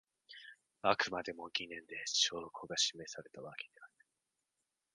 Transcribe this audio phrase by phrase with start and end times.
[0.81, 4.07] あくまでも疑念で証拠が示されたわけではない